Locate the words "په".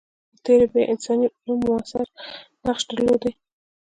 0.31-0.37